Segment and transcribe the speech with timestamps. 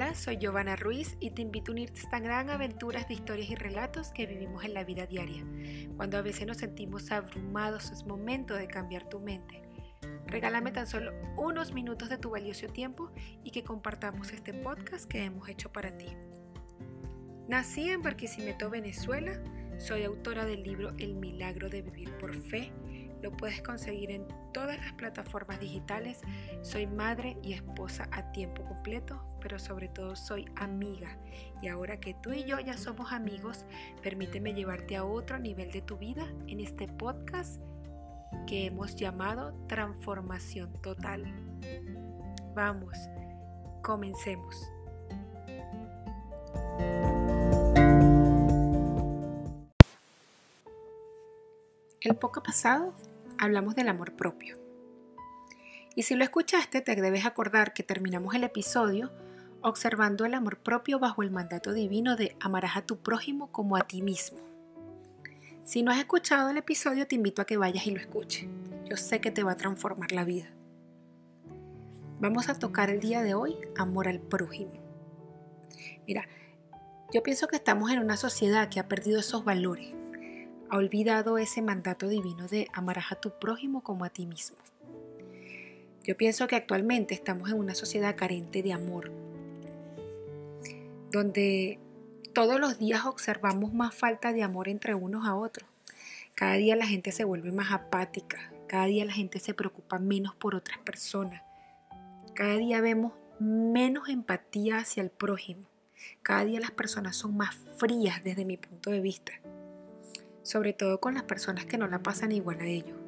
[0.00, 3.50] Hola, soy Giovanna Ruiz y te invito a unirte a esta gran aventuras de historias
[3.50, 5.44] y relatos que vivimos en la vida diaria.
[5.98, 9.60] Cuando a veces nos sentimos abrumados, es momento de cambiar tu mente.
[10.26, 13.10] Regálame tan solo unos minutos de tu valioso tiempo
[13.44, 16.06] y que compartamos este podcast que hemos hecho para ti.
[17.46, 19.38] Nací en Barquisimeto, Venezuela.
[19.76, 22.72] Soy autora del libro El milagro de vivir por fe
[23.22, 26.20] lo puedes conseguir en todas las plataformas digitales.
[26.62, 31.18] Soy madre y esposa a tiempo completo, pero sobre todo soy amiga.
[31.62, 33.64] Y ahora que tú y yo ya somos amigos,
[34.02, 37.60] permíteme llevarte a otro nivel de tu vida en este podcast
[38.46, 41.24] que hemos llamado Transformación Total.
[42.54, 42.96] Vamos,
[43.82, 44.56] comencemos.
[52.00, 52.94] El poco pasado
[53.40, 54.58] hablamos del amor propio.
[55.96, 59.10] Y si lo escuchaste, te debes acordar que terminamos el episodio
[59.62, 63.82] observando el amor propio bajo el mandato divino de amarás a tu prójimo como a
[63.82, 64.38] ti mismo.
[65.64, 68.46] Si no has escuchado el episodio, te invito a que vayas y lo escuches.
[68.88, 70.50] Yo sé que te va a transformar la vida.
[72.20, 74.72] Vamos a tocar el día de hoy amor al prójimo.
[76.06, 76.26] Mira,
[77.12, 79.99] yo pienso que estamos en una sociedad que ha perdido esos valores
[80.70, 84.56] ha olvidado ese mandato divino de amarás a tu prójimo como a ti mismo.
[86.04, 89.10] Yo pienso que actualmente estamos en una sociedad carente de amor,
[91.10, 91.78] donde
[92.32, 95.68] todos los días observamos más falta de amor entre unos a otros.
[96.36, 100.36] Cada día la gente se vuelve más apática, cada día la gente se preocupa menos
[100.36, 101.42] por otras personas,
[102.34, 105.64] cada día vemos menos empatía hacia el prójimo,
[106.22, 109.32] cada día las personas son más frías desde mi punto de vista
[110.50, 112.98] sobre todo con las personas que no la pasan igual a ellos.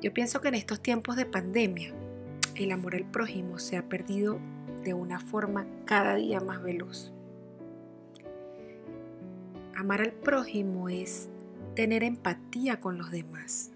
[0.00, 1.92] Yo pienso que en estos tiempos de pandemia,
[2.54, 4.38] el amor al prójimo se ha perdido
[4.82, 7.12] de una forma cada día más veloz.
[9.76, 11.28] Amar al prójimo es
[11.76, 13.70] tener empatía con los demás.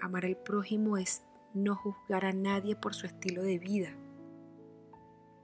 [0.00, 1.22] Amar al prójimo es
[1.54, 3.90] no juzgar a nadie por su estilo de vida.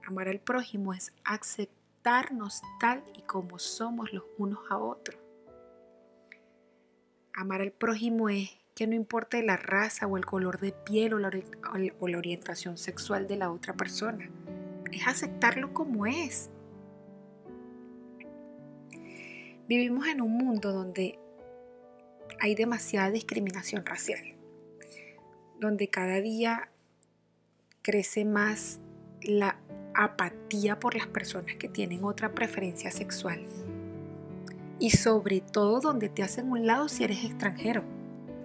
[0.07, 5.22] Amar al prójimo es aceptarnos tal y como somos los unos a otros.
[7.35, 11.19] Amar al prójimo es que no importe la raza o el color de piel o
[11.19, 11.31] la,
[11.99, 14.29] o la orientación sexual de la otra persona.
[14.91, 16.51] Es aceptarlo como es.
[19.67, 21.17] Vivimos en un mundo donde
[22.39, 24.35] hay demasiada discriminación racial,
[25.59, 26.69] donde cada día
[27.81, 28.79] crece más
[29.21, 29.57] la
[29.95, 33.43] apatía por las personas que tienen otra preferencia sexual
[34.83, 37.85] y sobre todo donde te hacen un lado si eres extranjero.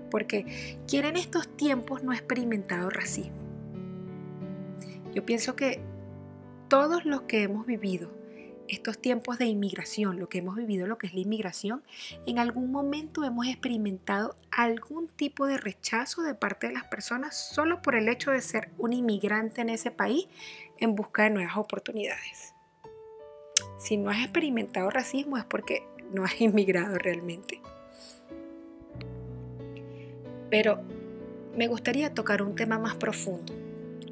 [0.09, 3.37] Porque ¿quién en estos tiempos no experimentado racismo?
[5.13, 5.81] Yo pienso que
[6.69, 8.09] todos los que hemos vivido
[8.69, 11.83] estos tiempos de inmigración, lo que hemos vivido, lo que es la inmigración,
[12.25, 17.83] en algún momento hemos experimentado algún tipo de rechazo de parte de las personas solo
[17.83, 20.29] por el hecho de ser un inmigrante en ese país
[20.79, 22.55] en busca de nuevas oportunidades.
[23.77, 25.83] Si no has experimentado racismo es porque
[26.13, 27.61] no has inmigrado realmente.
[30.51, 30.81] Pero
[31.57, 33.55] me gustaría tocar un tema más profundo.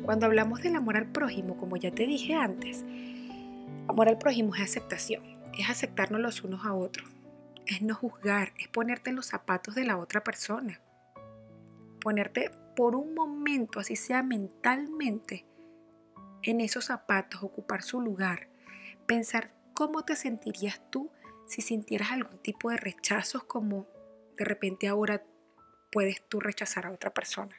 [0.03, 2.84] Cuando hablamos del amor al prójimo, como ya te dije antes,
[3.89, 5.23] amor al prójimo es aceptación,
[5.59, 7.09] es aceptarnos los unos a otros,
[7.67, 10.81] es no juzgar, es ponerte en los zapatos de la otra persona,
[12.01, 15.45] ponerte por un momento, así sea mentalmente,
[16.43, 18.49] en esos zapatos, ocupar su lugar,
[19.07, 21.11] pensar cómo te sentirías tú
[21.47, 23.87] si sintieras algún tipo de rechazos como
[24.37, 25.23] de repente ahora
[25.91, 27.57] puedes tú rechazar a otra persona.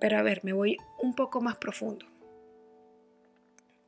[0.00, 2.06] Pero a ver, me voy un poco más profundo.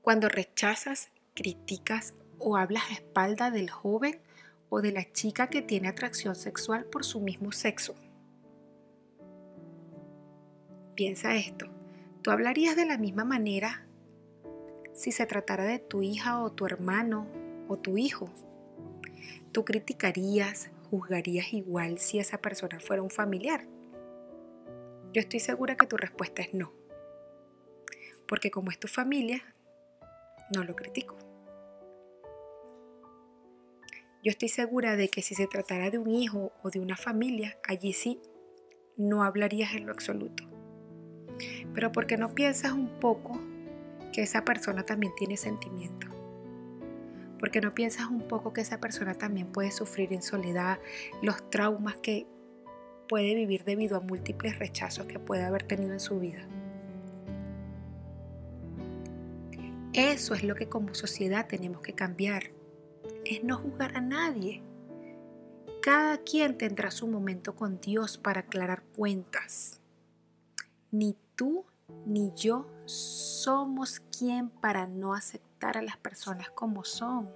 [0.00, 4.21] Cuando rechazas, criticas o hablas a espalda del joven
[4.69, 7.94] o de la chica que tiene atracción sexual por su mismo sexo.
[10.95, 11.66] Piensa esto,
[12.22, 13.84] ¿tú hablarías de la misma manera
[14.94, 17.26] si se tratara de tu hija o tu hermano
[17.68, 18.30] o tu hijo?
[19.52, 23.66] ¿Tú criticarías, juzgarías igual si esa persona fuera un familiar?
[25.12, 26.72] Yo estoy segura que tu respuesta es no.
[28.26, 29.42] Porque como es tu familia,
[30.54, 31.16] no lo critico.
[34.22, 37.58] Yo estoy segura de que si se tratara de un hijo o de una familia,
[37.68, 38.20] allí sí
[38.96, 40.44] no hablarías en lo absoluto.
[41.74, 43.38] Pero porque no piensas un poco
[44.15, 46.07] que esa persona también tiene sentimiento.
[47.41, 50.78] Porque no piensas un poco que esa persona también puede sufrir en soledad
[51.21, 52.27] los traumas que
[53.09, 56.47] puede vivir debido a múltiples rechazos que puede haber tenido en su vida.
[59.93, 62.53] Eso es lo que como sociedad tenemos que cambiar.
[63.25, 64.63] Es no juzgar a nadie.
[65.83, 69.81] Cada quien tendrá su momento con Dios para aclarar cuentas.
[70.93, 71.66] Ni tú
[72.04, 77.32] ni yo somos quien para no aceptar a las personas como son.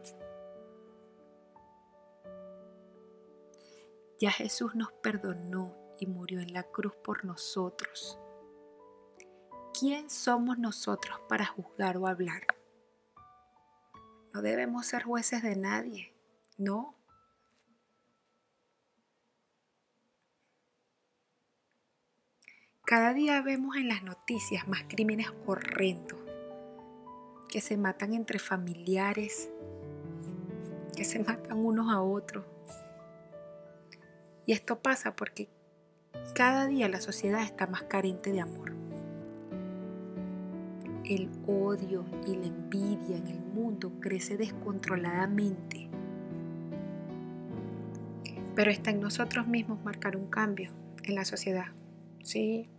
[4.20, 8.19] Ya Jesús nos perdonó y murió en la cruz por nosotros.
[9.78, 12.43] ¿Quién somos nosotros para juzgar o hablar?
[14.34, 16.14] No debemos ser jueces de nadie,
[16.56, 16.98] no.
[22.88, 26.19] Cada día vemos en las noticias más crímenes horrendos,
[27.50, 29.50] que se matan entre familiares,
[30.96, 32.46] que se matan unos a otros.
[34.46, 35.50] Y esto pasa porque
[36.35, 38.73] cada día la sociedad está más carente de amor.
[41.05, 45.91] El odio y la envidia en el mundo crece descontroladamente.
[48.55, 51.67] Pero está en nosotros mismos marcar un cambio en la sociedad.
[52.23, 52.70] Sí,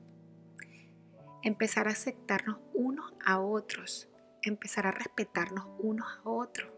[1.44, 4.10] empezar a aceptarnos unos a otros,
[4.42, 6.72] empezar a respetarnos unos a otros.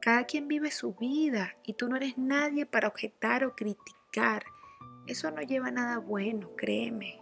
[0.00, 4.44] Cada quien vive su vida y tú no eres nadie para objetar o criticar.
[5.06, 7.20] Eso no lleva a nada bueno, créeme.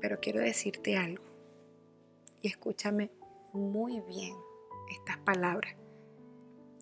[0.00, 1.24] Pero quiero decirte algo
[2.40, 3.10] y escúchame
[3.52, 4.36] muy bien
[4.90, 5.76] estas palabras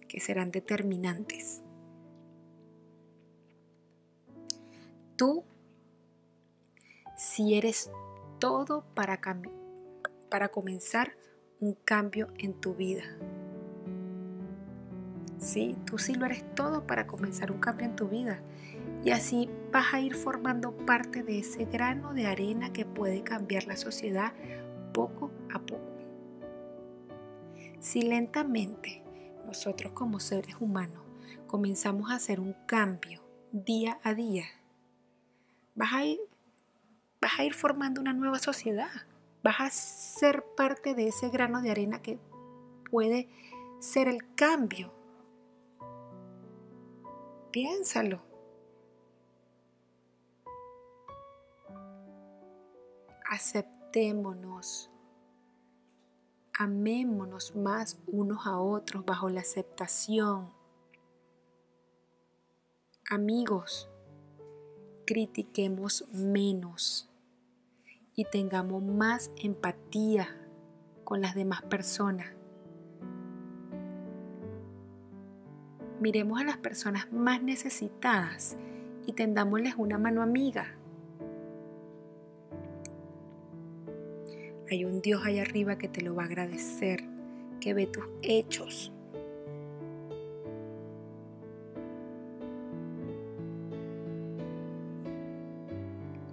[0.08, 1.62] que serán determinantes.
[5.16, 5.44] Tú
[7.16, 7.90] si eres
[8.38, 9.20] todo para,
[10.30, 11.16] para comenzar
[11.60, 13.04] un cambio en tu vida.
[15.38, 18.40] Sí, tú sí lo eres todo para comenzar un cambio en tu vida.
[19.04, 23.66] Y así vas a ir formando parte de ese grano de arena que puede cambiar
[23.66, 24.32] la sociedad
[24.92, 25.92] poco a poco.
[27.80, 29.02] Si lentamente
[29.46, 31.02] nosotros como seres humanos
[31.46, 33.22] comenzamos a hacer un cambio
[33.52, 34.44] día a día,
[35.74, 36.18] vas a ir
[37.26, 38.88] vas a ir formando una nueva sociedad.
[39.42, 42.20] Vas a ser parte de ese grano de arena que
[42.88, 43.28] puede
[43.80, 44.92] ser el cambio.
[47.50, 48.22] Piénsalo.
[53.28, 54.88] Aceptémonos.
[56.56, 60.52] Amémonos más unos a otros bajo la aceptación.
[63.10, 63.90] Amigos,
[65.04, 67.10] critiquemos menos
[68.16, 70.28] y tengamos más empatía
[71.04, 72.26] con las demás personas.
[76.00, 78.56] Miremos a las personas más necesitadas
[79.06, 80.74] y tendámosles una mano amiga.
[84.70, 87.04] Hay un Dios allá arriba que te lo va a agradecer,
[87.60, 88.92] que ve tus hechos,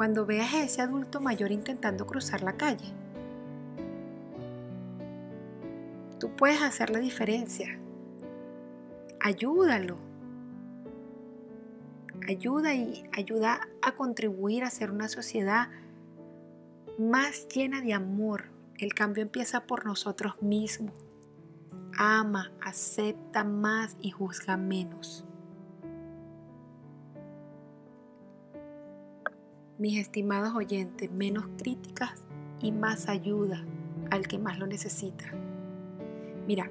[0.03, 2.91] cuando veas a ese adulto mayor intentando cruzar la calle.
[6.19, 7.79] Tú puedes hacer la diferencia.
[9.21, 9.95] Ayúdalo.
[12.27, 15.69] Ayuda y ayuda a contribuir a ser una sociedad
[17.00, 18.50] más llena de amor.
[18.79, 20.91] El cambio empieza por nosotros mismos.
[21.98, 25.24] Ama, acepta más y juzga menos.
[29.77, 32.12] Mis estimados oyentes, menos críticas
[32.62, 33.63] y más ayuda
[34.12, 35.25] al que más lo necesita.
[36.48, 36.70] Mira,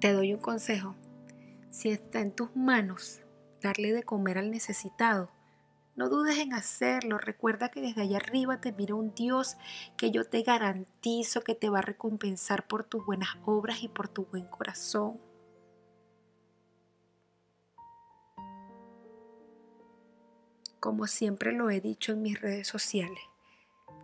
[0.00, 0.94] te doy un consejo.
[1.68, 3.20] Si está en tus manos
[3.62, 5.30] darle de comer al necesitado,
[5.96, 7.18] no dudes en hacerlo.
[7.18, 9.56] Recuerda que desde allá arriba te mira un Dios
[9.96, 14.08] que yo te garantizo que te va a recompensar por tus buenas obras y por
[14.08, 15.20] tu buen corazón.
[20.80, 23.20] Como siempre lo he dicho en mis redes sociales.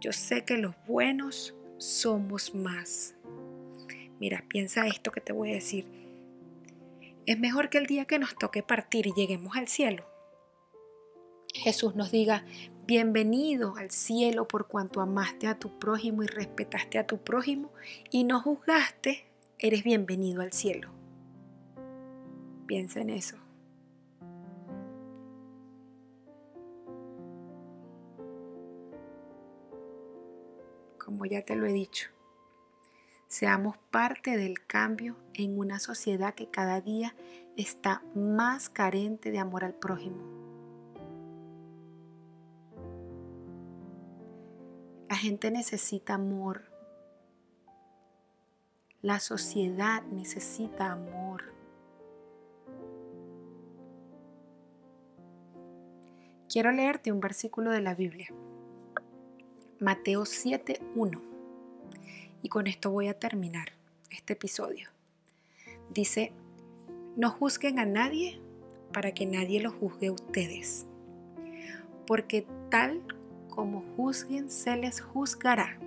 [0.00, 3.14] Yo sé que los buenos somos más.
[4.20, 5.86] Mira, piensa esto que te voy a decir.
[7.24, 10.04] Es mejor que el día que nos toque partir y lleguemos al cielo.
[11.54, 12.44] Jesús nos diga,
[12.86, 17.72] bienvenido al cielo por cuanto amaste a tu prójimo y respetaste a tu prójimo
[18.10, 19.24] y no juzgaste,
[19.58, 20.90] eres bienvenido al cielo.
[22.66, 23.45] Piensa en eso.
[31.06, 32.08] Como ya te lo he dicho.
[33.28, 37.14] Seamos parte del cambio en una sociedad que cada día
[37.56, 40.16] está más carente de amor al prójimo.
[45.08, 46.72] La gente necesita amor.
[49.00, 51.44] La sociedad necesita amor.
[56.48, 58.28] Quiero leerte un versículo de la Biblia.
[59.78, 61.20] Mateo 7.1.
[62.42, 63.72] Y con esto voy a terminar
[64.10, 64.88] este episodio.
[65.90, 66.32] Dice,
[67.16, 68.40] no juzguen a nadie
[68.92, 70.86] para que nadie lo juzgue a ustedes,
[72.06, 73.02] porque tal
[73.50, 75.78] como juzguen se les juzgará,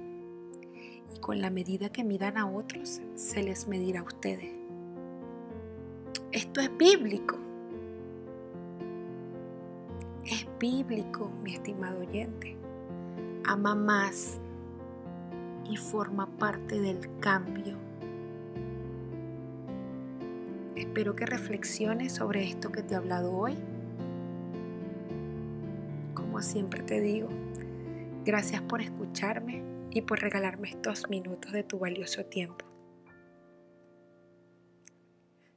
[1.16, 4.52] y con la medida que midan a otros se les medirá a ustedes.
[6.32, 7.38] Esto es bíblico.
[10.26, 12.56] Es bíblico, mi estimado oyente.
[13.52, 14.40] Ama más
[15.68, 17.80] y forma parte del cambio.
[20.76, 23.58] Espero que reflexiones sobre esto que te he hablado hoy.
[26.14, 27.28] Como siempre te digo,
[28.24, 32.68] gracias por escucharme y por regalarme estos minutos de tu valioso tiempo.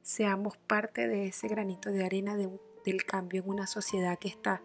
[0.01, 4.63] Seamos parte de ese granito de arena del cambio en una sociedad que está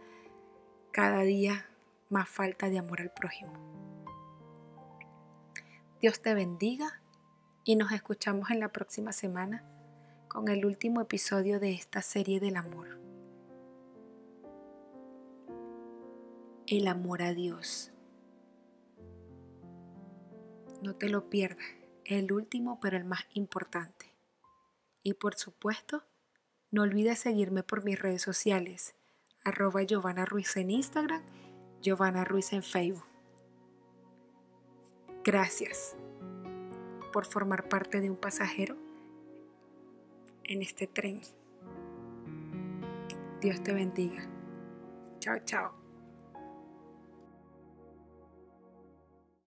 [0.94, 1.66] cada día
[2.10, 3.54] más falta de amor al prójimo.
[6.02, 7.02] Dios te bendiga
[7.64, 9.64] y nos escuchamos en la próxima semana
[10.28, 13.00] con el último episodio de esta serie del amor.
[16.68, 17.92] El amor a Dios.
[20.82, 21.66] No te lo pierdas,
[22.06, 24.14] el último pero el más importante.
[25.02, 26.04] Y por supuesto,
[26.70, 28.96] no olvides seguirme por mis redes sociales,
[29.44, 31.24] arroba Giovanna Ruiz en Instagram,
[31.88, 33.06] Giovanna Ruiz en Facebook.
[35.24, 35.96] Gracias
[37.14, 38.76] por formar parte de un pasajero
[40.44, 41.22] en este tren.
[43.40, 44.22] Dios te bendiga.
[45.20, 45.87] Chao, chao.